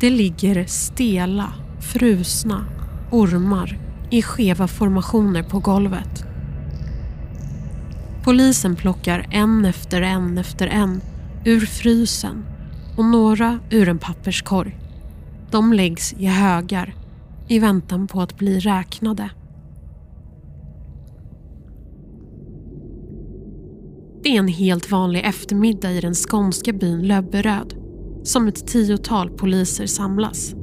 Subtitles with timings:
[0.00, 2.64] Det ligger stela, frusna
[3.10, 3.78] ormar
[4.10, 6.24] i skeva formationer på golvet.
[8.24, 11.00] Polisen plockar en efter en efter en
[11.44, 12.44] ur frysen
[12.96, 14.78] och några ur en papperskorg.
[15.50, 16.94] De läggs i högar
[17.48, 19.30] i väntan på att bli räknade.
[24.22, 27.79] Det är en helt vanlig eftermiddag i den skånska byn Löberöd
[28.24, 30.54] som ett tiotal poliser samlas.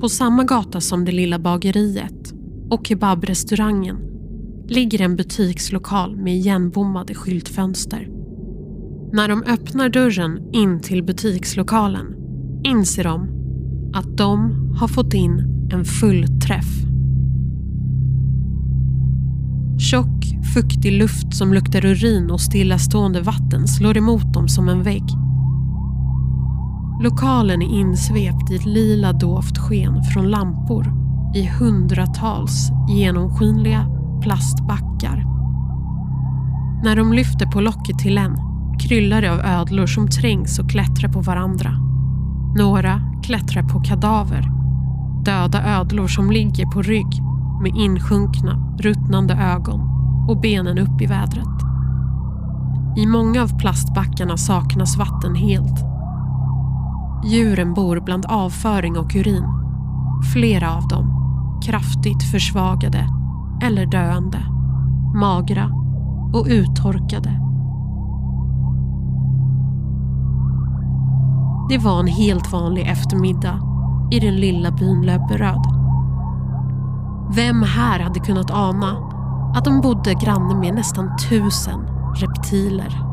[0.00, 2.32] På samma gata som det lilla bageriet
[2.70, 3.96] och kebabrestaurangen
[4.68, 8.08] ligger en butikslokal med igenbommade skyltfönster.
[9.12, 12.06] När de öppnar dörren in till butikslokalen
[12.64, 13.28] inser de
[13.94, 16.86] att de har fått in en fullträff.
[19.78, 20.24] Tjock,
[20.54, 25.25] fuktig luft som luktar urin och stillastående vatten slår emot dem som en vägg.
[27.00, 30.92] Lokalen är insvept i ett lila dovt sken från lampor
[31.34, 33.86] i hundratals genomskinliga
[34.22, 35.24] plastbackar.
[36.84, 38.36] När de lyfter på locket till en
[38.80, 41.70] kryllar det av ödlor som trängs och klättrar på varandra.
[42.56, 44.50] Några klättrar på kadaver.
[45.24, 47.22] Döda ödlor som ligger på rygg
[47.62, 49.80] med insjunkna, ruttnande ögon
[50.28, 51.56] och benen upp i vädret.
[52.96, 55.95] I många av plastbackarna saknas vatten helt.
[57.24, 59.44] Djuren bor bland avföring och urin.
[60.32, 61.16] Flera av dem
[61.62, 63.08] kraftigt försvagade
[63.62, 64.38] eller döende,
[65.14, 65.70] magra
[66.32, 67.30] och uttorkade.
[71.68, 73.60] Det var en helt vanlig eftermiddag
[74.10, 75.62] i den lilla byn Löberöd.
[77.34, 78.96] Vem här hade kunnat ana
[79.54, 81.80] att de bodde granne med nästan tusen
[82.14, 83.05] reptiler?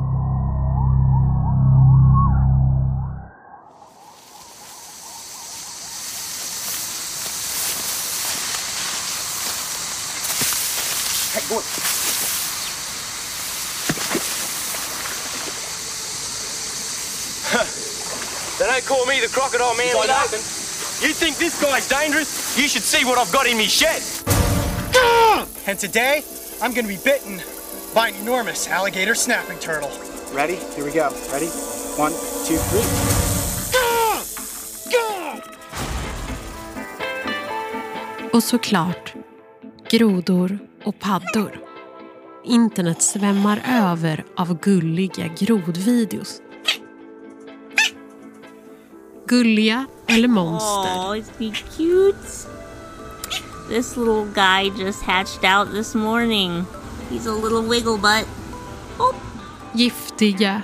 [19.14, 20.42] Me the crocodile man with nothing.
[21.06, 22.58] You think this guy's dangerous?
[22.58, 24.02] You should see what I've got in me shed.
[24.96, 25.46] Ah!
[25.68, 26.24] And today,
[26.62, 27.42] I'm gonna be bitten
[27.94, 29.92] by an enormous alligator snapping turtle.
[30.34, 30.56] Ready?
[30.76, 31.10] Here we go.
[31.32, 31.50] Ready?
[32.06, 32.14] One,
[32.46, 32.86] two, three.
[33.76, 34.24] Ah!
[38.34, 39.14] Och såklart
[39.90, 41.60] grodor och paddor.
[42.46, 46.42] Internet svämmar över av gulliga grodvideos.
[49.28, 51.10] Gulliga eller monster.
[51.10, 52.48] Oh, isn't he cute?
[53.70, 56.66] This little guy just hatched out this morning.
[57.10, 58.28] He's a little wiggle butt.
[59.00, 59.16] Oh,
[59.74, 60.62] Giftiga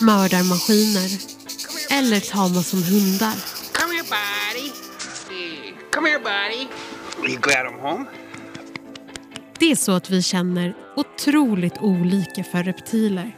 [0.00, 1.10] mördarmaskiner.
[1.90, 3.34] Eller tama som hundar.
[3.72, 4.72] Come here, buddy.
[5.90, 6.68] Come here, buddy.
[7.22, 8.06] Are you glad I'm home?
[9.58, 13.36] Det är så att vi känner otroligt olika för reptiler.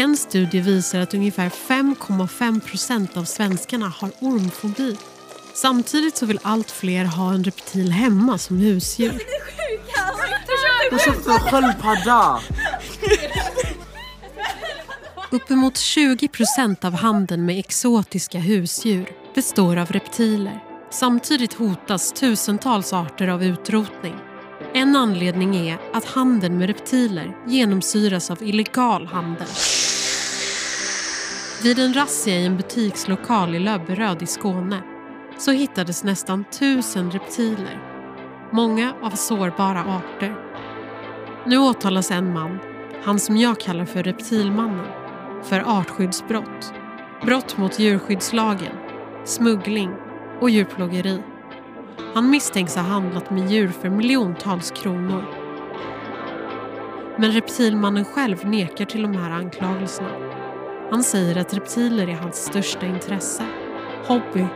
[0.00, 4.96] En studie visar att ungefär 5,5 procent av svenskarna har ormfobi.
[5.54, 9.22] Samtidigt så vill allt fler ha en reptil hemma som husdjur.
[10.90, 12.40] Jag köpte en sköldpadda.
[15.30, 20.60] Uppemot 20 procent av handeln med exotiska husdjur består av reptiler.
[20.90, 24.14] Samtidigt hotas tusentals arter av utrotning.
[24.74, 29.48] En anledning är att handeln med reptiler genomsyras av illegal handel.
[31.62, 34.82] Vid en razzia i en butikslokal i Löberöd i Skåne
[35.38, 37.82] så hittades nästan tusen reptiler.
[38.52, 40.36] Många av sårbara arter.
[41.46, 42.58] Nu åtalas en man,
[43.02, 44.86] han som jag kallar för reptilmannen,
[45.42, 46.72] för artskyddsbrott,
[47.22, 48.76] brott mot djurskyddslagen,
[49.24, 49.90] smuggling
[50.40, 51.22] och djurplågeri.
[52.14, 55.24] Han misstänks ha handlat med djur för miljontals kronor.
[57.18, 60.39] Men reptilmannen själv nekar till de här anklagelserna.
[60.90, 63.46] Han säger att reptiler är hans största intresse,
[64.06, 64.46] hobby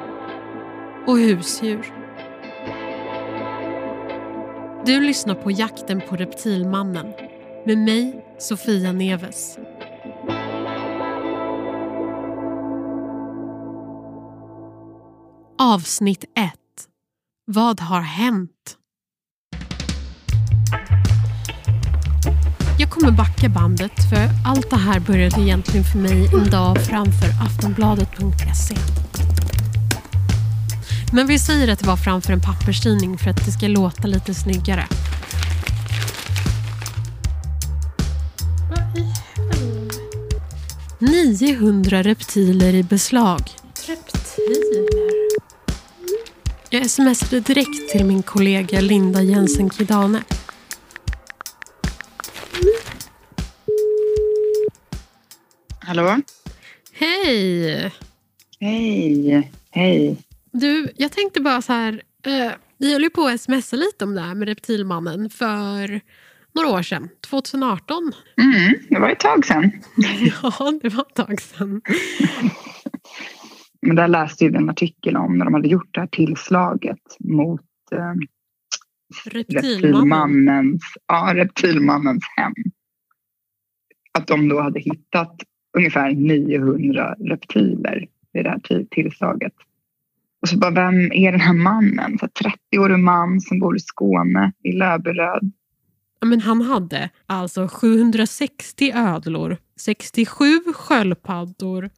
[1.07, 1.95] och husdjur.
[4.87, 7.13] Du lyssnar på Jakten på reptilmannen
[7.67, 9.59] med mig, Sofia Neves.
[15.59, 16.53] Avsnitt 1.
[17.47, 18.79] Vad har hänt?
[22.95, 28.77] Kommer backa bandet för allt det här började egentligen för mig en dag framför aftonbladet.se.
[31.13, 34.35] Men vi säger att det var framför en papperstidning för att det ska låta lite
[34.35, 34.87] snyggare.
[38.71, 39.99] Vad i helvete?
[40.99, 43.41] 900 reptiler i beslag.
[43.87, 45.25] Reptiler?
[46.71, 50.23] Jag smsade direkt till min kollega Linda Jensen Kidane.
[55.87, 56.17] Hallå?
[56.93, 57.93] Hej!
[58.61, 59.53] Hej.
[59.71, 60.19] Hej.
[60.53, 62.03] Du, jag tänkte bara så här.
[62.27, 66.01] Eh, vi höll ju på att smsa lite om det här med Reptilmannen för
[66.55, 67.09] några år sedan.
[67.31, 68.13] 2018.
[68.43, 69.71] Mm, det var ett tag sedan.
[70.43, 71.81] Ja, det var ett tag sedan.
[73.87, 77.61] Men där läste jag en artikel om när de hade gjort det här tillslaget mot
[77.93, 77.99] eh,
[79.25, 79.83] Reptilmannen.
[79.83, 82.53] reptilmannens, ja, reptilmannens hem.
[84.19, 85.37] Att de då hade hittat
[85.77, 89.53] ungefär 900 reptiler vid det här till- tillslaget.
[90.43, 92.19] Och så bara, vem är den här mannen?
[92.19, 95.53] Så 30-årig man som bor i Skåne, i Löberöd.
[96.21, 100.45] Ja, men han hade alltså 760 ödlor, 67
[100.75, 101.91] sköldpaddor,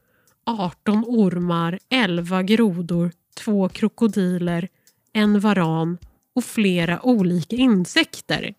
[0.45, 3.11] 18 ormar, 11 grodor,
[3.43, 4.67] två krokodiler,
[5.13, 5.97] en varan
[6.35, 8.53] och flera olika insekter.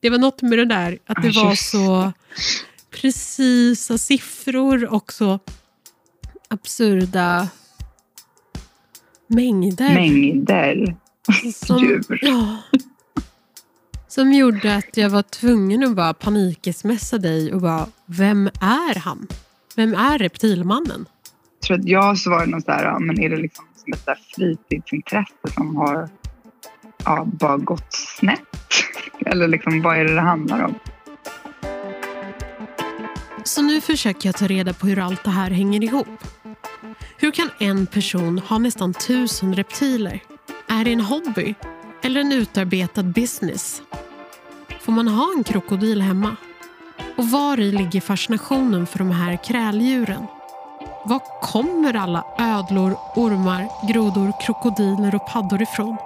[0.00, 2.12] Det var något med det där att det Ah, var så
[2.94, 5.38] precisa siffror och så
[6.48, 7.48] absurda
[9.26, 9.94] mängder.
[9.94, 10.96] Mängder
[11.54, 12.18] som, djur.
[12.22, 12.56] Ja.
[14.08, 19.26] Som gjorde att jag var tvungen att bara panikesmessa dig och bara, vem är han?
[19.76, 21.06] Vem är reptilmannen?
[21.60, 23.92] Jag tror att jag så var det något där, ja, men är det liksom som
[23.92, 26.08] ett där fritidsintresse som har
[27.04, 28.40] ja, bara gått snett?
[29.26, 30.74] Eller liksom, vad är det det handlar om?
[33.44, 36.24] Så nu försöker jag ta reda på hur allt det här hänger ihop.
[37.16, 40.20] Hur kan en person ha nästan tusen reptiler?
[40.68, 41.54] Är det en hobby?
[42.02, 43.82] Eller en utarbetad business?
[44.80, 46.36] Får man ha en krokodil hemma?
[47.16, 50.26] Och var i ligger fascinationen för de här kräldjuren?
[51.04, 55.96] Var kommer alla ödlor, ormar, grodor, krokodiler och paddor ifrån?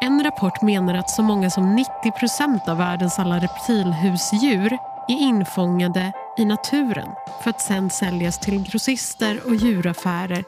[0.00, 6.12] En rapport menar att så många som 90 procent av världens alla reptilhusdjur är infångade
[6.38, 7.08] i naturen
[7.42, 10.44] för att sen säljas till grossister och djuraffärer.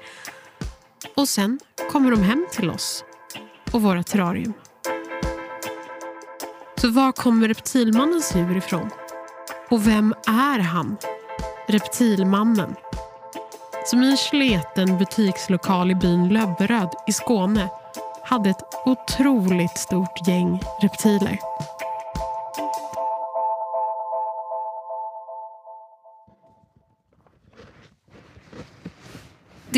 [1.16, 1.60] Och sen
[1.92, 3.04] kommer de hem till oss
[3.72, 4.52] och våra terrarium.
[6.76, 8.90] Så var kommer reptilmannens djur ifrån?
[9.70, 10.96] Och vem är han?
[11.66, 12.74] Reptilmannen.
[13.84, 17.68] Som i en sleten butikslokal i byn Löberöd i Skåne
[18.24, 21.38] hade ett otroligt stort gäng reptiler.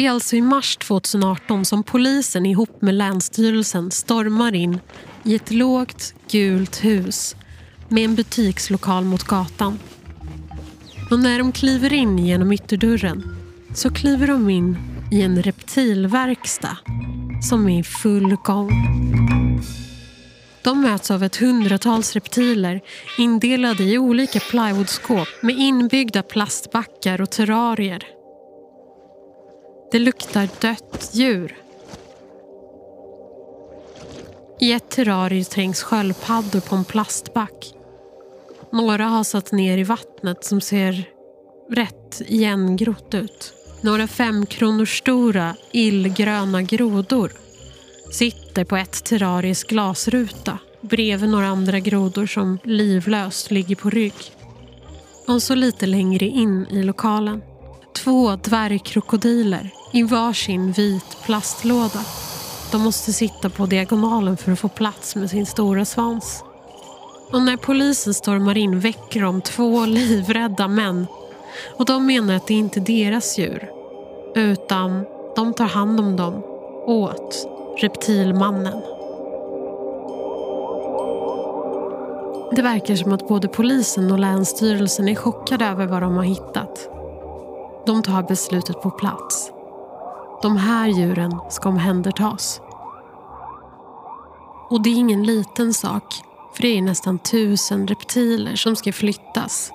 [0.00, 4.80] Det är alltså i mars 2018 som polisen ihop med Länsstyrelsen stormar in
[5.24, 7.36] i ett lågt gult hus
[7.88, 9.78] med en butikslokal mot gatan.
[11.10, 13.36] Och när de kliver in genom ytterdörren
[13.74, 14.78] så kliver de in
[15.10, 16.76] i en reptilverkstad
[17.48, 18.70] som är i full gång.
[20.62, 22.80] De möts av ett hundratals reptiler
[23.18, 28.19] indelade i olika plywoodskåp med inbyggda plastbackar och terrarier.
[29.92, 31.56] Det luktar dött djur.
[34.60, 37.74] I ett terrarium trängs sköldpaddor på en plastback.
[38.72, 41.04] Några har satt ner i vattnet som ser
[41.70, 43.52] rätt igengrott ut.
[43.80, 47.32] Några femkronors stora illgröna grodor
[48.12, 54.32] sitter på ett terraries glasruta bredvid några andra grodor som livlöst ligger på rygg.
[55.28, 57.42] Och så lite längre in i lokalen.
[57.94, 62.00] Två dvärgkrokodiler i varsin vit plastlåda.
[62.72, 66.44] De måste sitta på diagonalen för att få plats med sin stora svans.
[67.32, 71.06] Och när polisen stormar in väcker de två livrädda män.
[71.76, 73.70] Och de menar att det inte är deras djur.
[74.34, 75.04] Utan
[75.36, 76.42] de tar hand om dem
[76.86, 78.82] åt reptilmannen.
[82.52, 86.88] Det verkar som att både polisen och Länsstyrelsen är chockade över vad de har hittat.
[87.86, 89.52] De tar beslutet på plats.
[90.42, 92.60] De här djuren ska omhändertas.
[94.70, 96.14] Och det är ingen liten sak,
[96.54, 99.72] för det är nästan tusen reptiler som ska flyttas.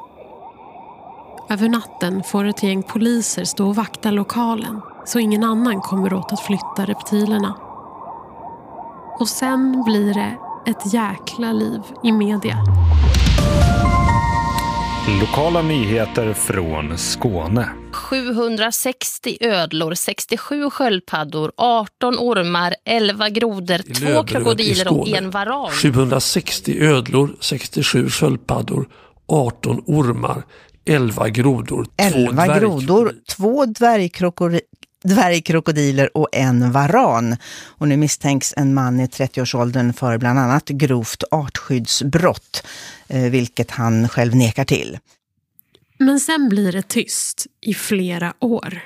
[1.50, 6.34] Över natten får ett gäng poliser stå och vakta lokalen så ingen annan kommer åt
[6.34, 7.54] att flytta reptilerna.
[9.20, 12.58] Och sen blir det ett jäkla liv i media.
[15.08, 17.70] Lokala nyheter från Skåne.
[17.92, 25.30] 760 ödlor, 67 sköldpaddor, 18 ormar, 11 grodor, I två Löberöd i krokodiler och en
[25.32, 25.72] varan.
[25.72, 28.88] 760 ödlor, 67 sköldpaddor,
[29.28, 30.44] 18 ormar,
[30.86, 34.62] 11 grodor, två 11 dvärg- grodor, två dvärgkrokodiler
[35.04, 37.36] dvärgkrokodiler och en varan.
[37.78, 42.64] Och nu misstänks en man i 30-årsåldern för bland annat grovt artskyddsbrott,
[43.08, 45.00] vilket han själv nekar till.
[45.98, 48.82] Men sen blir det tyst i flera år.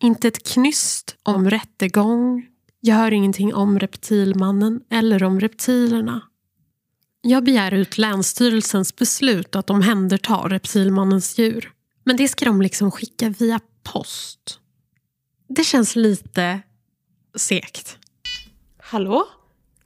[0.00, 2.46] Inte ett knyst om rättegång.
[2.80, 6.22] Jag hör ingenting om reptilmannen eller om reptilerna.
[7.20, 11.72] Jag begär ut Länsstyrelsens beslut att omhänderta reptilmannens djur.
[12.04, 14.60] Men det ska de liksom skicka via post.
[15.48, 16.60] Det känns lite
[17.36, 17.98] segt.
[18.78, 19.24] Hallå?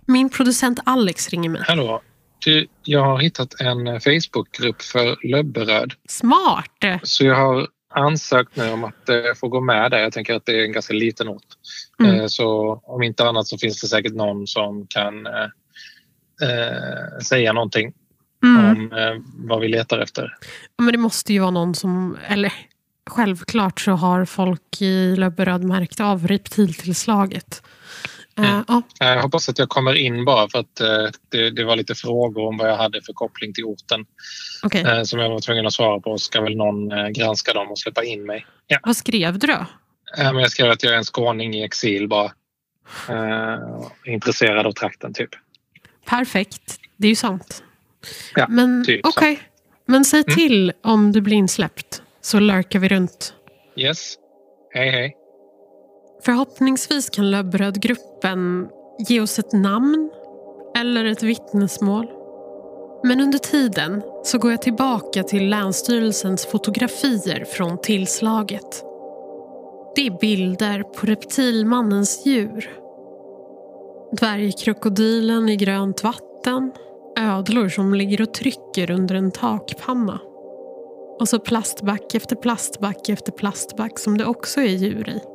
[0.07, 1.63] Min producent Alex ringer mig.
[1.67, 2.03] Hallå.
[2.45, 5.93] Du, jag har hittat en Facebookgrupp för Löbberöd.
[6.09, 7.01] Smart!
[7.03, 9.99] Så jag har ansökt nu om att eh, få gå med där.
[9.99, 11.47] Jag tänker att det är en ganska liten ort.
[12.01, 12.21] Mm.
[12.21, 15.43] Eh, så om inte annat så finns det säkert någon som kan eh,
[16.43, 17.93] eh, säga någonting
[18.45, 18.71] Mm.
[18.71, 20.37] om eh, vad vi letar efter.
[20.77, 22.17] Ja, Men det måste ju vara någon som...
[22.29, 22.53] Eller
[23.11, 27.63] självklart så har folk i Löberöd märkt av reptiltillslaget.
[28.45, 28.83] Eh, ja.
[28.99, 32.47] Jag hoppas att jag kommer in bara för att eh, det, det var lite frågor
[32.49, 34.07] om vad jag hade för koppling till orten
[34.75, 36.19] eh, som jag var tvungen att svara på.
[36.19, 38.47] Ska väl någon eh, granska dem och släppa in mig?
[38.67, 38.79] Ja.
[38.83, 39.67] Vad skrev du då?
[40.19, 42.33] Eh, jag skrev att jag är en skåning i exil bara.
[43.09, 43.59] Eh,
[44.07, 45.31] intresserad av trakten typ.
[46.05, 46.79] Perfekt.
[46.97, 47.63] Det är ju sant.
[48.35, 49.37] Ja, Men typ okej.
[49.37, 49.43] så.
[49.87, 50.37] Men säg Mm.
[50.37, 52.03] till om du blir insläppt.
[52.21, 53.35] Så lurkar vi runt.
[53.77, 54.15] Yes.
[54.75, 55.17] Hej hej.
[56.23, 58.69] Förhoppningsvis kan Löberödgruppen
[59.09, 60.11] ge oss ett namn
[60.77, 62.07] eller ett vittnesmål.
[63.05, 68.85] Men under tiden så går jag tillbaka till Länsstyrelsens fotografier från tillslaget.
[69.95, 72.71] Det är bilder på reptilmannens djur.
[74.13, 76.73] Dvärgkrokodilen i grönt vatten.
[77.19, 80.21] Ödlor som ligger och trycker under en takpanna.
[81.21, 85.30] Och så plastback efter plastback efter plastback som det också är djur i.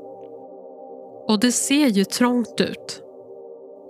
[1.28, 3.02] Och det ser ju trångt ut.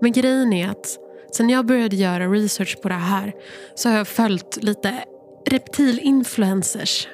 [0.02, 0.98] Men grejen är att
[1.32, 3.34] sen jag började göra research på det här
[3.76, 5.04] så har jag följt lite
[5.50, 7.08] reptilinfluencers.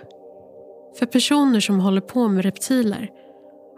[1.00, 3.10] För personer som håller på med reptiler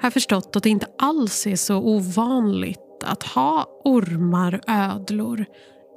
[0.02, 5.46] har jag förstått att det inte alls är så ovanligt att ha ormar, ödlor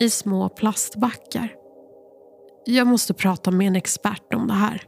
[0.00, 1.55] i små plastbackar.
[2.65, 4.83] Jag måste prata med en expert om det här.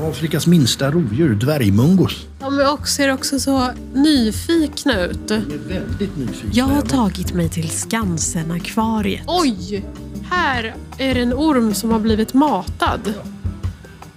[0.00, 2.26] Afrikas minsta rovdjur, dvärgmungos.
[2.40, 5.30] De är också, ser också så nyfikna ut.
[5.30, 6.50] Väldigt nyfikna.
[6.52, 9.24] Jag har tagit mig till Skansen-akvariet.
[9.26, 9.84] Oj!
[10.30, 13.14] Här är det en orm som har blivit matad.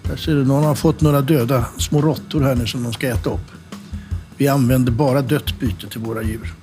[0.04, 3.08] Där ser du, någon har fått några döda små råttor här nu som de ska
[3.08, 3.52] äta upp.
[4.38, 6.54] Vi använder bara dött byte till våra djur.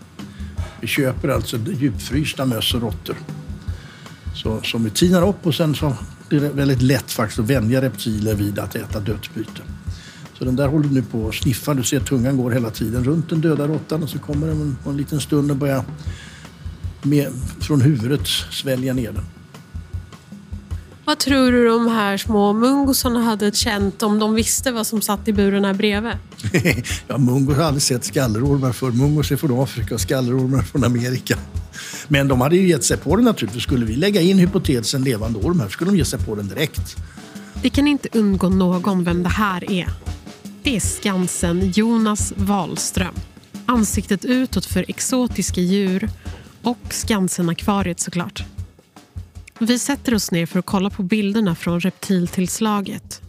[0.80, 3.16] Vi köper alltså djupfrysta möss och råttor.
[4.34, 5.94] Så, som vi tinar upp och sen så
[6.40, 9.62] det väldigt lätt faktiskt att vänja reptiler vid att äta dött byte.
[10.38, 11.74] Så den där håller nu på att sniffa.
[11.74, 14.90] Du ser tungan går hela tiden runt den döda råttan och så kommer den på
[14.90, 15.84] en liten stund och börjar
[17.02, 19.24] med, från huvudet svälja ner den.
[21.04, 25.28] Vad tror du de här små mungosarna hade känt om de visste vad som satt
[25.28, 26.12] i buren här bredvid?
[27.06, 31.38] ja, mungos har aldrig sett skallerormar för Mungos är från Afrika och skallerormar från Amerika.
[32.08, 33.62] Men de hade ju gett sig på den naturligtvis.
[33.62, 36.96] Skulle vi lägga in hypotesen levande orm här skulle de ge sig på den direkt.
[37.62, 39.88] Det kan inte undgå någon vem det här är.
[40.62, 43.14] Det är Skansen Jonas Wahlström.
[43.66, 46.08] Ansiktet utåt för exotiska djur
[46.62, 48.44] och Skansen-akvariet såklart.
[49.58, 53.20] Vi sätter oss ner för att kolla på bilderna från reptiltillslaget.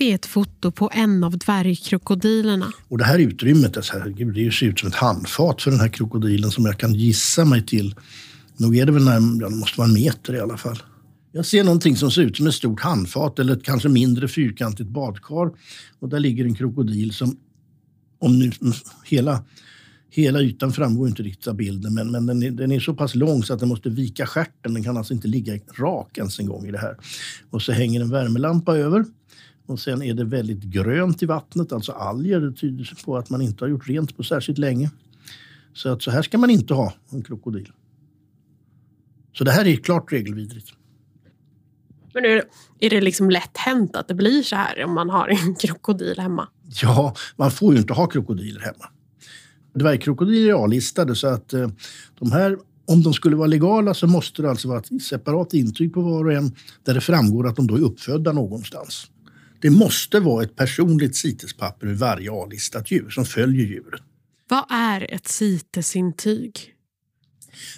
[0.00, 2.72] Det är ett foto på en av dvärgkrokodilerna.
[2.88, 5.88] Och det här utrymmet, alltså, herregud, det ser ut som ett handfat för den här
[5.88, 7.94] krokodilen som jag kan gissa mig till.
[8.56, 10.78] Nog är det väl närmare, ja, det måste vara en meter i alla fall.
[11.32, 14.88] Jag ser någonting som ser ut som ett stort handfat eller ett kanske mindre fyrkantigt
[14.88, 15.50] badkar.
[15.98, 17.36] Och där ligger en krokodil som,
[18.18, 18.72] om nu mm,
[19.04, 19.44] hela,
[20.10, 23.14] hela ytan framgår inte riktigt av bilden, men, men den, är, den är så pass
[23.14, 24.74] lång så att den måste vika stjärten.
[24.74, 26.96] Den kan alltså inte ligga rak ens en gång i det här.
[27.50, 29.04] Och så hänger en värmelampa över.
[29.70, 32.40] Och sen är det väldigt grönt i vattnet, alltså alger.
[32.40, 34.90] Det tyder på att man inte har gjort rent på särskilt länge.
[35.74, 37.72] Så att så här ska man inte ha en krokodil.
[39.32, 40.72] Så det här är klart regelvidrigt.
[42.14, 42.44] Men är det,
[42.80, 46.18] är det liksom lätt hänt att det blir så här om man har en krokodil
[46.18, 46.48] hemma?
[46.82, 48.88] Ja, man får ju inte ha krokodiler hemma.
[49.74, 51.68] Dvärgkrokodiler är A-listade så att eh,
[52.18, 55.94] de här, om de skulle vara legala så måste det alltså vara ett separat intyg
[55.94, 59.10] på var och en där det framgår att de då är uppfödda någonstans.
[59.60, 64.02] Det måste vara ett personligt sitespapper ur varje A-listat djur som följer djuret.
[64.48, 66.74] Vad är ett CITES-intyg?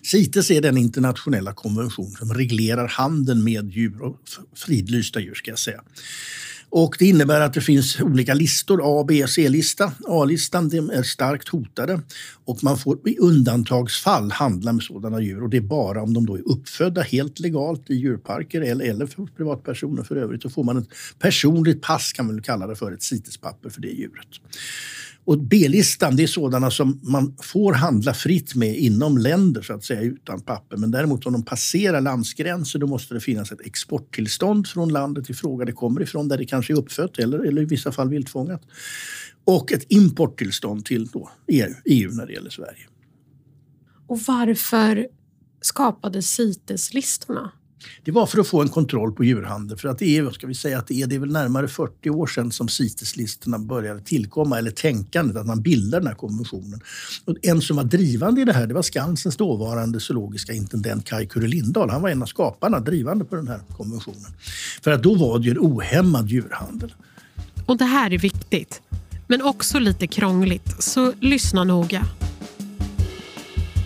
[0.03, 4.19] CITES är den internationella konvention som reglerar handeln med djur och
[4.55, 5.83] fridlysta djur ska jag säga.
[6.75, 9.93] Och det innebär att det finns olika listor, A, B, C-lista.
[10.09, 12.00] A-listan är starkt hotade
[12.45, 16.26] och man får i undantagsfall handla med sådana djur och det är bara om de
[16.26, 20.43] då är uppfödda helt legalt i djurparker eller, eller för privatpersoner för övrigt.
[20.43, 20.88] Då får man ett
[21.19, 24.29] personligt pass kan man väl kalla det för, ett citespapper för det djuret.
[25.25, 29.85] Och B-listan det är sådana som man får handla fritt med inom länder så att
[29.85, 30.76] säga utan papper.
[30.76, 35.35] Men däremot om de passerar landsgränser då måste det finnas ett exporttillstånd från landet i
[35.35, 38.62] fråga det kommer ifrån där det kanske är uppfött eller, eller i vissa fall viltfångat.
[39.45, 42.87] Och ett importtillstånd till då EU, EU när det gäller Sverige.
[44.07, 45.07] Och varför
[45.61, 47.52] skapades CITES-listorna?
[48.05, 49.79] Det var för att få en kontroll på djurhandel.
[49.79, 52.11] För att det är, ska vi säga att det är, det är väl närmare 40
[52.11, 56.81] år sedan som CITES-listorna började tillkomma, eller tänkandet att man bildar den här konventionen.
[57.25, 61.27] Och en som var drivande i det här, det var Skansens dåvarande zoologiska intendent Kaj
[61.27, 61.91] Kurre Lindahl.
[61.91, 64.33] Han var en av skaparna, drivande på den här konventionen.
[64.83, 66.95] För att då var det ju en ohämmad djurhandel.
[67.67, 68.83] Och det här är viktigt,
[69.27, 72.07] men också lite krångligt, så lyssna noga.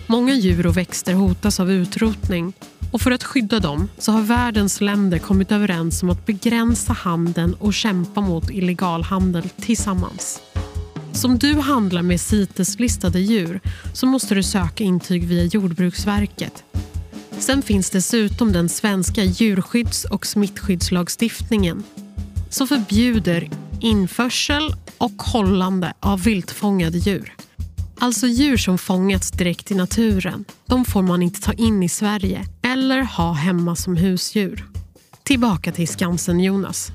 [0.07, 2.53] Många djur och växter hotas av utrotning
[2.91, 7.53] och för att skydda dem så har världens länder kommit överens om att begränsa handeln
[7.53, 10.41] och kämpa mot illegal handel tillsammans.
[11.13, 13.59] Som du handlar med CITES-listade djur
[13.93, 16.63] så måste du söka intyg via Jordbruksverket.
[17.39, 21.83] Sen finns dessutom den svenska djurskydds och smittskyddslagstiftningen
[22.49, 27.33] som förbjuder införsel och hållande av viltfångade djur.
[27.99, 30.45] Alltså djur som fångats direkt i naturen.
[30.65, 34.65] De får man inte ta in i Sverige eller ha hemma som husdjur.
[35.23, 36.91] Tillbaka till Skansen, Jonas.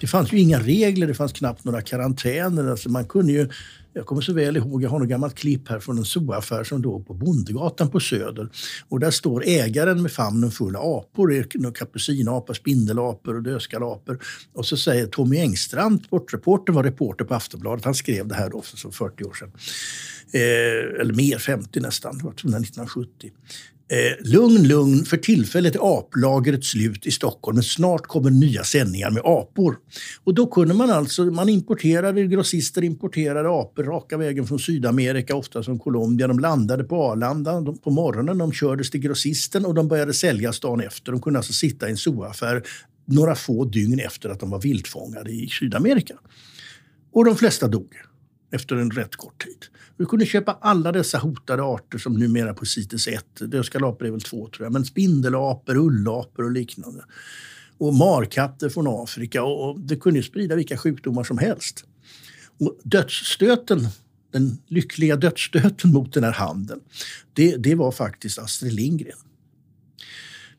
[0.00, 2.70] Det fanns ju inga regler, det fanns knappt några karantäner.
[2.70, 3.48] Alltså man kunde ju,
[3.94, 6.82] jag kommer så väl ihåg, jag har något gammalt klipp här från en zooaffär som
[6.82, 8.48] låg på Bondegatan på Söder.
[8.88, 14.18] Och där står ägaren med famnen full av apor, kapucinapor, spindelapor och dödskalapor.
[14.52, 18.62] Och så säger Tommy Engstrand, sportreporter, var reporter på Aftonbladet, han skrev det här då
[18.62, 19.52] för 40 år sedan.
[20.32, 23.30] Eh, eller mer, 50 nästan, det var 1970.
[23.88, 25.04] Eh, lugn, lugn.
[25.04, 29.76] För tillfället är aplagret slut i Stockholm men snart kommer nya sändningar med apor.
[30.24, 35.62] Och då kunde man alltså, man importerade, grossister importerade apor raka vägen från Sydamerika, ofta
[35.62, 36.28] från Colombia.
[36.28, 40.60] De landade på Arlanda de, på morgonen, de kördes till grossisten och de började säljas
[40.60, 41.12] dagen efter.
[41.12, 42.62] De kunde alltså sitta i en zooaffär
[43.06, 46.14] några få dygn efter att de var viltfångade i Sydamerika.
[47.12, 47.88] Och de flesta dog
[48.54, 49.64] efter en rätt kort tid.
[49.96, 54.20] Vi kunde köpa alla dessa hotade arter som numera på CITES 1, dödskalapor är väl
[54.20, 57.04] två tror jag, men spindelapor, ullapor och liknande.
[57.78, 61.84] Och markatter från Afrika och det kunde sprida vilka sjukdomar som helst.
[62.60, 63.88] Och dödsstöten,
[64.30, 66.80] den lyckliga dödsstöten mot den här handeln,
[67.32, 69.18] det, det var faktiskt Astrid Lindgren.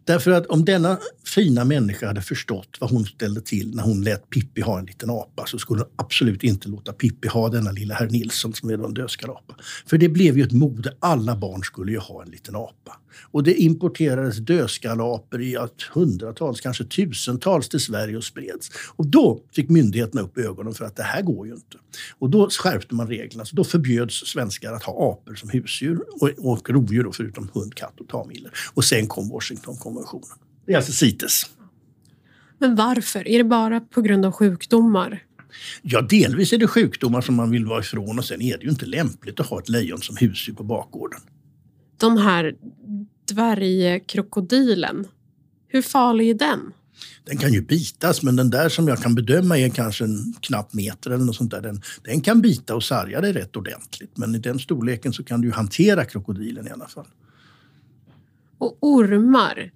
[0.05, 4.29] Därför att om denna fina människa hade förstått vad hon ställde till när hon lät
[4.29, 7.95] Pippi ha en liten apa så skulle hon absolut inte låta Pippi ha denna lilla
[7.95, 9.55] herr Nilsson som är en dödskalapa.
[9.85, 10.93] För det blev ju ett mode.
[10.99, 12.99] Alla barn skulle ju ha en liten apa.
[13.31, 15.57] Och det importerades dödskalapor i
[15.93, 18.71] hundratals, kanske tusentals till Sverige och spreds.
[18.95, 21.77] Och då fick myndigheterna upp ögonen för att det här går ju inte.
[22.19, 23.45] Och då skärpte man reglerna.
[23.45, 27.75] Så då förbjöds svenskar att ha apor som husdjur och, och rovdjur då, förutom hund,
[27.75, 28.51] katt och tamiller.
[28.73, 30.37] Och sen kom Washingtonkonventionen.
[30.65, 31.43] Det är alltså CITES.
[32.59, 33.27] Men varför?
[33.27, 35.23] Är det bara på grund av sjukdomar?
[35.81, 38.69] Ja, delvis är det sjukdomar som man vill vara ifrån och sen är det ju
[38.69, 41.19] inte lämpligt att ha ett lejon som husdjur på bakgården.
[41.97, 42.55] Den här
[43.31, 45.07] dvärgkrokodilen,
[45.67, 46.73] hur farlig är den?
[47.25, 50.73] Den kan ju bitas, men den där som jag kan bedöma är kanske en knapp
[50.73, 51.61] meter eller något sånt där.
[51.61, 54.17] Den, den kan bita och sarga dig rätt ordentligt.
[54.17, 57.07] Men i den storleken så kan du hantera krokodilen i alla fall.
[58.57, 59.71] Och ormar,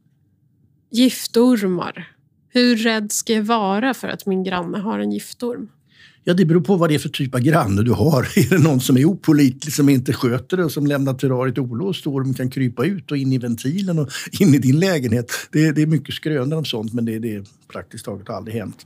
[0.91, 2.07] Giftormar.
[2.49, 5.69] Hur rädd ska jag vara för att min granne har en giftorm?
[6.23, 8.23] Ja, det beror på vad det är för typ av granne du har.
[8.35, 12.07] Är det någon som är opolitlig, som inte sköter det och som lämnar terrariet olåst
[12.07, 14.09] och ormen kan krypa ut och in i ventilen och
[14.39, 15.31] in i din lägenhet.
[15.51, 18.85] Det, det är mycket skrönor om sånt, men det, det är praktiskt taget aldrig hänt.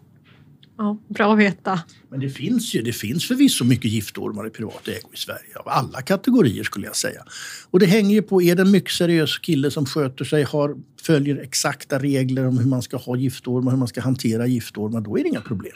[0.78, 1.80] Ja, bra att veta.
[2.10, 5.56] Men det finns ju det finns förvisso mycket giftormar i privat ägo i Sverige.
[5.56, 7.24] Av alla kategorier skulle jag säga.
[7.72, 10.76] Och det hänger ju på, är det en mycket seriös kille som sköter sig, har,
[11.02, 15.18] följer exakta regler om hur man ska ha giftormar, hur man ska hantera giftormar, då
[15.18, 15.74] är det inga problem.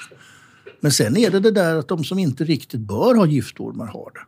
[0.80, 4.12] Men sen är det det där att de som inte riktigt bör ha giftormar har
[4.14, 4.22] det.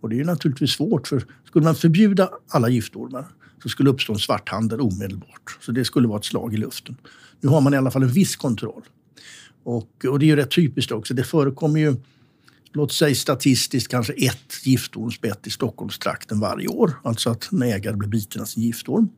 [0.00, 3.26] Och det är ju naturligtvis svårt, för skulle man förbjuda alla giftormar
[3.62, 5.58] så skulle det uppstå en svarthandel omedelbart.
[5.60, 6.96] Så det skulle vara ett slag i luften.
[7.40, 8.82] Nu har man i alla fall en viss kontroll.
[9.64, 11.14] Och, och det är ju rätt typiskt också.
[11.14, 11.96] Det förekommer ju,
[12.72, 16.92] låt säga statistiskt, kanske ett giftormsbett i Stockholmstrakten varje år.
[17.04, 19.08] Alltså att en ägare blir biten av sin giftorm.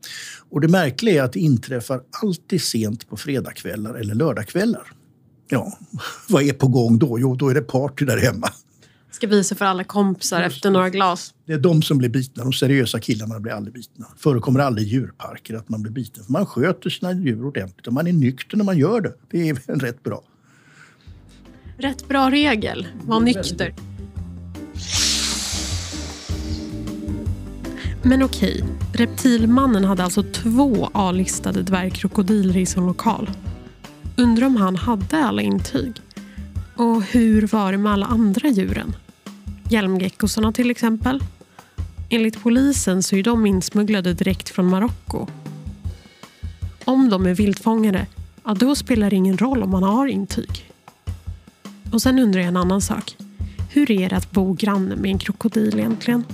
[0.49, 4.91] Och det märkliga är att det inträffar alltid sent på fredagskvällar eller lördagskvällar
[5.51, 5.77] ja,
[6.29, 7.19] vad är på gång då?
[7.19, 8.49] Jo, då är det party där hemma.
[9.11, 11.33] Ska visa för alla kompisar efter några glas.
[11.45, 12.43] Det är de som blir bitna.
[12.43, 14.07] De seriösa killarna blir aldrig bitna.
[14.17, 16.23] förekommer aldrig i djurparker att man blir biten.
[16.23, 19.13] För man sköter sina djur ordentligt och man är nykter när man gör det.
[19.31, 20.23] Det är väl rätt bra.
[21.77, 22.87] Rätt bra regel.
[23.03, 23.75] Var nykter.
[28.03, 33.29] Men okej, reptilmannen hade alltså två A-listade dvärgkrokodiler i sin lokal.
[34.15, 35.93] Undrar om han hade alla intyg?
[36.75, 38.95] Och hur var det med alla andra djuren?
[39.69, 41.23] Hjälmgeckosarna till exempel.
[42.09, 45.27] Enligt polisen så är de insmugglade direkt från Marocko.
[46.85, 48.07] Om de är viltfångade,
[48.43, 50.71] ja då spelar det ingen roll om man har intyg.
[51.91, 53.15] Och sen undrar jag en annan sak.
[53.69, 56.25] Hur är det att bo granne med en krokodil egentligen?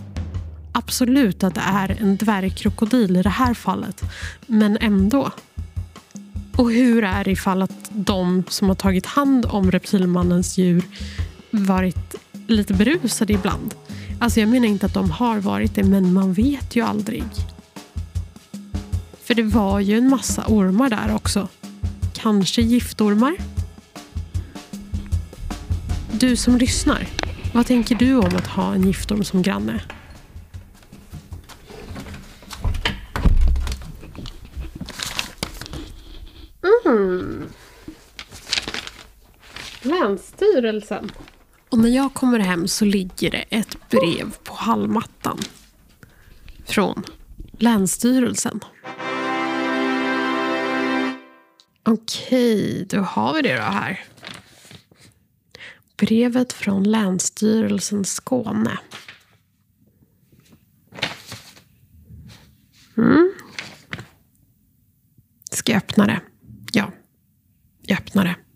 [0.71, 4.01] Absolut att det är en dvärgkrokodil i det här fallet,
[4.47, 5.31] men ändå.
[6.57, 10.83] Och hur är det ifall att de som har tagit hand om reptilmannens djur
[11.51, 12.15] varit
[12.47, 13.73] lite berusade ibland?
[14.19, 17.23] Alltså jag menar inte att de har varit det, men man vet ju aldrig.
[19.23, 21.47] För det var ju en massa ormar där också.
[22.13, 23.35] Kanske giftormar?
[26.11, 27.07] Du som lyssnar,
[27.53, 29.81] vad tänker du om att ha en giftorm som granne?
[36.85, 37.49] Mm
[40.57, 41.11] styrelsen.
[41.69, 45.39] Och när jag kommer hem så ligger det ett brev på hallmattan.
[46.65, 47.03] Från
[47.51, 48.59] Länsstyrelsen.
[51.83, 54.03] Okej, då har vi det då här.
[55.97, 58.77] Brevet från Länsstyrelsen Skåne.
[62.97, 63.31] Mm.
[65.51, 66.21] Ska jag öppna det?
[66.71, 66.91] Ja,
[67.81, 68.46] jag öppnar det.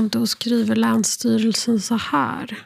[0.00, 2.58] Och då skriver Länsstyrelsen så här.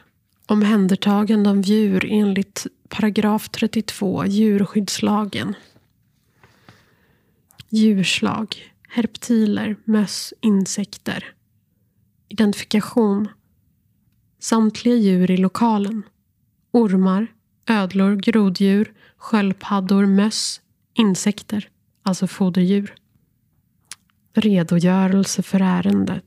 [0.45, 5.53] Omhändertagande av djur enligt paragraf 32 djurskyddslagen.
[7.69, 11.33] Djurslag, herptiler, möss, insekter.
[12.29, 13.27] Identifikation.
[14.39, 16.03] Samtliga djur i lokalen.
[16.71, 17.27] Ormar,
[17.65, 20.61] ödlor, groddjur, sköldpaddor, möss,
[20.93, 21.69] insekter,
[22.03, 22.95] alltså foderdjur.
[24.33, 26.24] Redogörelse för ärendet.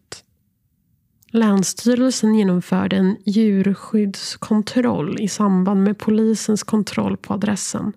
[1.30, 7.92] Länsstyrelsen genomförde en djurskyddskontroll i samband med polisens kontroll på adressen.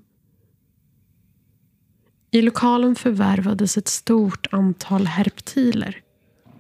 [2.32, 6.02] I lokalen förvärvades ett stort antal herptiler.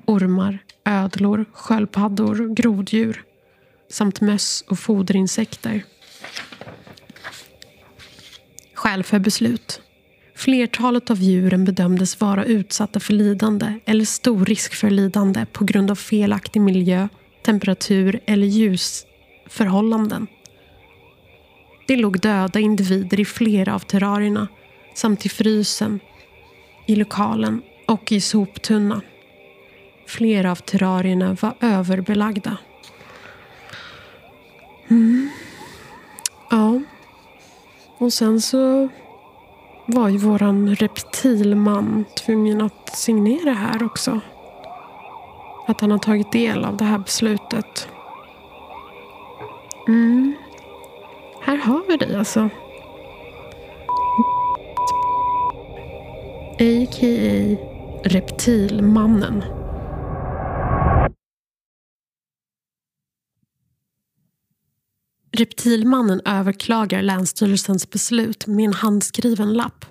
[0.05, 3.23] Ormar, ödlor, sköldpaddor, groddjur
[3.89, 5.83] samt möss och foderinsekter.
[8.73, 9.81] Skäl för beslut.
[10.41, 15.91] Flertalet av djuren bedömdes vara utsatta för lidande eller stor risk för lidande på grund
[15.91, 17.07] av felaktig miljö,
[17.45, 20.27] temperatur eller ljusförhållanden.
[21.87, 24.47] Det låg döda individer i flera av terrarierna
[24.95, 25.99] samt i frysen,
[26.87, 29.01] i lokalen och i soptunna.
[30.07, 32.57] Flera av terrarierna var överbelagda.
[34.89, 35.29] Mm.
[36.49, 36.81] Ja.
[37.97, 38.89] Och sen så
[39.85, 44.19] var ju våran reptilman tvungen att signera här också.
[45.67, 47.87] Att han har tagit del av det här beslutet.
[49.87, 50.33] Mm.
[51.41, 52.49] Här har vi dig alltså.
[56.59, 57.57] A.k.a.
[58.03, 59.43] Reptilmannen.
[65.41, 69.85] Reptilmannen överklagar Länsstyrelsens beslut med en handskriven lapp.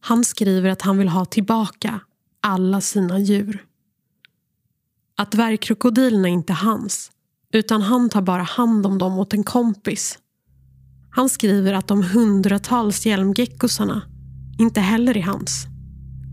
[0.00, 2.00] Han skriver att han vill ha tillbaka
[2.42, 3.64] alla sina djur.
[5.16, 7.10] Att dvärgkrokodilerna inte är hans,
[7.52, 10.18] utan han tar bara hand om dem åt en kompis.
[11.10, 14.02] Han skriver att de hundratals hjälmgeckosarna
[14.58, 15.66] inte heller är hans.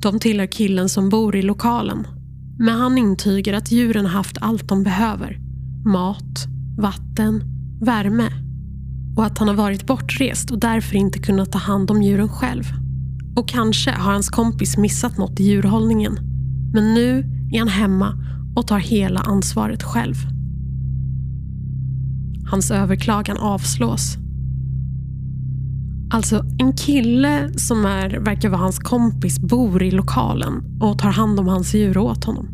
[0.01, 2.07] De tillhör killen som bor i lokalen.
[2.59, 5.39] Men han intygar att djuren har haft allt de behöver.
[5.85, 6.45] Mat,
[6.77, 7.43] vatten,
[7.81, 8.48] värme
[9.15, 12.63] och att han har varit bortrest och därför inte kunnat ta hand om djuren själv.
[13.35, 16.19] Och kanske har hans kompis missat något i djurhållningen.
[16.73, 17.19] Men nu
[17.51, 18.13] är han hemma
[18.55, 20.15] och tar hela ansvaret själv.
[22.49, 24.17] Hans överklagan avslås.
[26.11, 31.39] Alltså en kille som är, verkar vara hans kompis bor i lokalen och tar hand
[31.39, 32.47] om hans djur åt honom.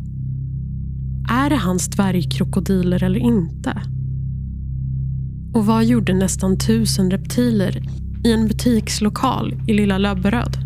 [1.28, 3.82] Är det hans dvärgkrokodiler eller inte?
[5.56, 7.76] Och vad gjorde nästan tusen reptiler
[8.24, 10.56] i en butikslokal i Lilla Löberöd?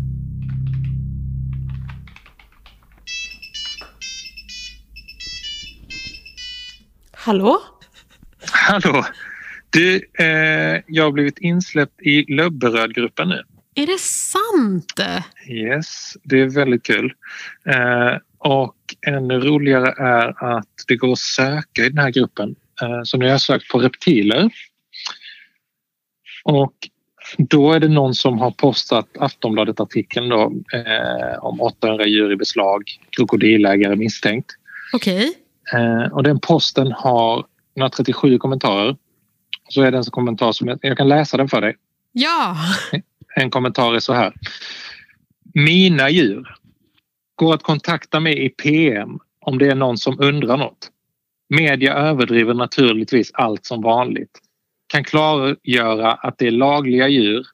[7.11, 7.59] Hallå?
[8.51, 9.05] Hallå!
[9.69, 13.43] Du, eh, jag har blivit insläppt i Löbberöd-gruppen nu.
[13.75, 14.99] Är det sant?
[15.49, 17.13] Yes, det är väldigt kul.
[17.65, 18.75] Eh, och
[19.07, 22.55] ännu roligare är att det går att söka i den här gruppen.
[22.81, 24.51] Eh, så nu har jag sökt på reptiler.
[26.43, 26.73] Och
[27.37, 32.83] då är det någon som har postat Aftonbladet-artikeln då, eh, om 800 djur i beslag,
[33.17, 34.51] krokodilägare misstänkt.
[34.93, 35.33] Okej.
[35.73, 38.97] Eh, och den posten har 137 kommentarer.
[39.69, 41.75] Så är det en kommentar som jag, jag kan läsa den för dig.
[42.11, 42.55] Ja!
[43.35, 44.33] En kommentar är så här.
[45.53, 46.55] Mina djur.
[47.35, 50.89] Går att kontakta mig i PM om det är någon som undrar något.
[51.49, 54.39] Media överdriver naturligtvis allt som vanligt.
[54.91, 57.47] Kan klargöra att det är lagliga djur.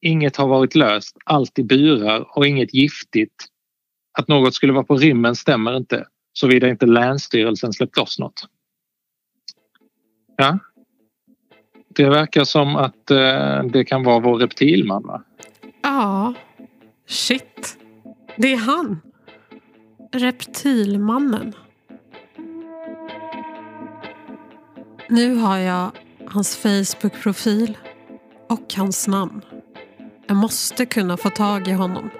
[0.00, 3.46] Inget har varit löst, allt i burar och inget giftigt.
[4.18, 8.44] Att något skulle vara på rymmen stämmer inte såvida inte Länsstyrelsen släppt loss något.
[10.36, 10.58] Ja.
[11.88, 15.22] Det verkar som att eh, det kan vara vår reptilman va?
[15.82, 16.34] Ja.
[17.06, 17.78] Shit.
[18.36, 19.00] Det är han.
[20.12, 21.52] Reptilmannen.
[25.08, 25.90] Nu har jag
[26.32, 27.78] hans Facebook-profil
[28.48, 29.40] och hans namn.
[30.26, 32.10] Jag måste kunna få tag i honom.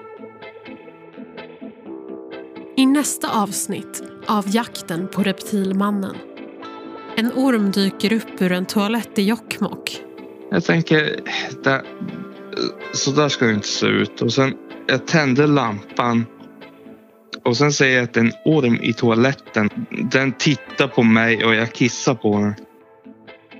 [2.77, 6.15] I nästa avsnitt av Jakten på reptilmannen.
[7.15, 10.01] En orm dyker upp ur en toalett i Jokkmokk.
[10.51, 11.19] Jag tänker,
[11.63, 11.81] där,
[12.93, 14.21] så där ska det inte se ut.
[14.21, 14.53] Och sen,
[14.87, 16.25] jag tänder lampan.
[17.43, 19.69] Och sen säger jag att det är en orm i toaletten.
[20.11, 22.55] Den tittar på mig och jag kissar på den.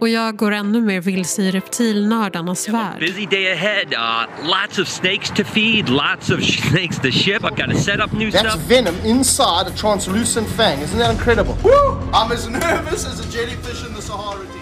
[0.02, 3.00] Och jag går ännu mer vilse i reptilnördarnas värld.
[3.00, 3.94] Busy day ahead.
[3.94, 7.44] Uh, lots of snakes to feed, lots of snakes to ship.
[7.44, 8.70] I've got to set up new That's stuff.
[8.70, 10.80] venom inside a translucent fang.
[10.82, 11.56] Isn't that incredible?
[11.64, 12.00] Woo!
[12.14, 14.62] I'm as nervous as a jellyfish in the Sahara Desert.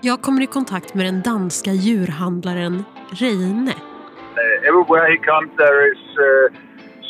[0.00, 3.70] Jag kommer i kontakt med den danska djurhandlaren Reine.
[3.70, 6.56] Uh, everywhere he comes, there is uh,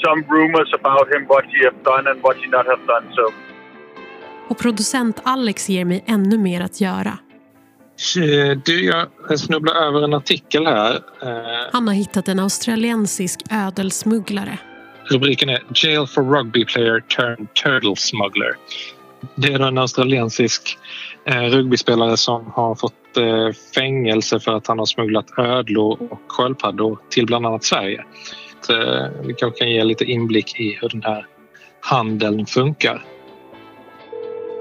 [0.05, 3.05] some rumors about him, what he have done and what he not have done.
[3.17, 3.25] So
[4.53, 7.19] Och producent Alex ger mig ännu mer att göra.
[8.17, 10.95] Eh, Du, jag snubblar över en artikel här.
[11.23, 14.59] Eh, Han har hittat en australiensisk ödelsmugglare.
[15.11, 18.57] Rubriken är Jail for rugby player turned turtle smuggler.
[19.35, 20.79] Det är då en australiensisk
[21.25, 22.95] eh, rugbyspelare som har fått
[23.75, 28.05] fängelse för att han har smugglat ödlor och sköldpaddor till bland annat Sverige.
[28.61, 28.73] Så,
[29.23, 31.27] vi kanske kan ge lite inblick i hur den här
[31.81, 33.05] handeln funkar.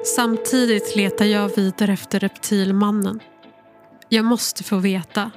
[0.04, 3.20] Samtidigt letar jag vidare efter reptilmannen.
[4.10, 5.32] Jag måste få veta.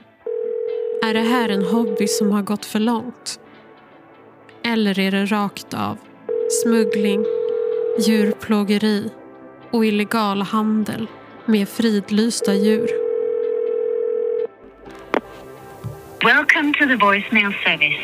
[1.03, 3.41] Är det här en hobby som har gått för långt?
[4.65, 5.99] Eller är det rakt av
[6.63, 7.25] smuggling,
[8.07, 9.11] djurplågeri
[9.71, 11.07] och illegal handel
[11.47, 12.89] med fridlysta djur?
[16.25, 18.01] Welcome to the voicemail service.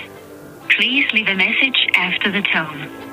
[0.68, 3.09] Please leave a message after the tone.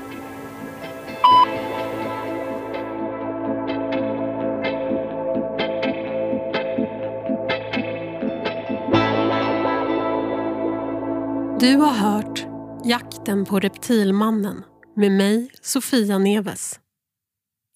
[11.59, 12.45] Du har hört
[12.85, 14.63] Jakten på reptilmannen
[14.95, 16.79] med mig, Sofia Neves.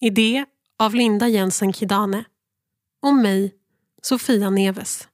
[0.00, 0.44] Idé
[0.78, 2.24] av Linda Jensen Kidane
[3.02, 3.54] och mig,
[4.02, 5.08] Sofia Neves.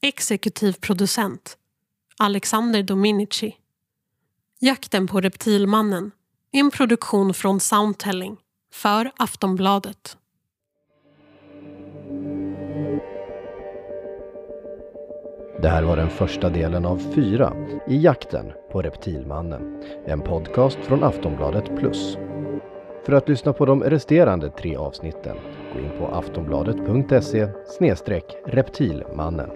[0.00, 1.58] Exekutiv producent
[2.18, 3.56] Alexander Dominici.
[4.60, 6.10] Jakten på reptilmannen
[6.52, 8.36] är en produktion från Soundtelling
[8.72, 10.16] för Aftonbladet.
[15.62, 17.52] Det här var den första delen av fyra
[17.88, 19.82] i Jakten på reptilmannen.
[20.06, 22.16] En podcast från Aftonbladet Plus.
[23.06, 25.36] För att lyssna på de resterande tre avsnitten,
[25.72, 27.48] gå in på aftonbladet.se
[28.46, 29.50] reptilmannen.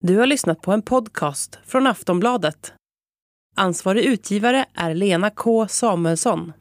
[0.00, 2.72] Du har lyssnat på en podcast från Aftonbladet.
[3.56, 6.52] Ansvarig utgivare är Lena K Samuelsson.